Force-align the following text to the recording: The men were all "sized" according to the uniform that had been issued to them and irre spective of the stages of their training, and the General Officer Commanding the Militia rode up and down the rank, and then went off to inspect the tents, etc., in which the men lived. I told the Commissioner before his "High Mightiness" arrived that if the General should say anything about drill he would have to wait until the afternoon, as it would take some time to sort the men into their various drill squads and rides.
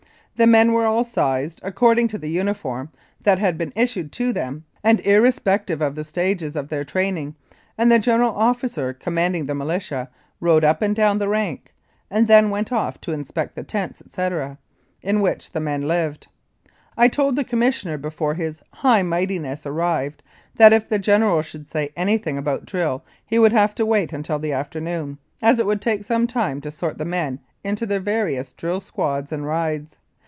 The 0.37 0.47
men 0.47 0.71
were 0.71 0.87
all 0.87 1.03
"sized" 1.03 1.59
according 1.61 2.07
to 2.07 2.17
the 2.17 2.29
uniform 2.31 2.89
that 3.21 3.37
had 3.37 3.59
been 3.59 3.71
issued 3.75 4.11
to 4.13 4.33
them 4.33 4.65
and 4.83 4.97
irre 5.03 5.31
spective 5.31 5.85
of 5.85 5.93
the 5.93 6.03
stages 6.03 6.55
of 6.55 6.67
their 6.69 6.83
training, 6.83 7.35
and 7.77 7.91
the 7.91 7.99
General 7.99 8.31
Officer 8.33 8.91
Commanding 8.91 9.45
the 9.45 9.53
Militia 9.53 10.09
rode 10.39 10.63
up 10.63 10.81
and 10.81 10.95
down 10.95 11.19
the 11.19 11.27
rank, 11.29 11.75
and 12.09 12.27
then 12.27 12.49
went 12.49 12.71
off 12.71 12.99
to 13.01 13.11
inspect 13.11 13.53
the 13.55 13.61
tents, 13.63 14.01
etc., 14.03 14.57
in 15.03 15.19
which 15.19 15.51
the 15.51 15.59
men 15.59 15.83
lived. 15.87 16.25
I 16.97 17.07
told 17.07 17.35
the 17.35 17.43
Commissioner 17.43 17.99
before 17.99 18.33
his 18.33 18.63
"High 18.73 19.03
Mightiness" 19.03 19.67
arrived 19.67 20.23
that 20.55 20.73
if 20.73 20.89
the 20.89 20.97
General 20.97 21.43
should 21.43 21.69
say 21.69 21.91
anything 21.95 22.39
about 22.39 22.65
drill 22.65 23.03
he 23.27 23.37
would 23.37 23.51
have 23.53 23.75
to 23.75 23.85
wait 23.85 24.11
until 24.11 24.39
the 24.39 24.53
afternoon, 24.53 25.19
as 25.39 25.59
it 25.59 25.67
would 25.67 25.81
take 25.81 26.03
some 26.03 26.25
time 26.25 26.61
to 26.61 26.71
sort 26.71 26.97
the 26.97 27.05
men 27.05 27.39
into 27.63 27.85
their 27.85 27.99
various 27.99 28.53
drill 28.53 28.79
squads 28.79 29.31
and 29.31 29.45
rides. 29.45 29.97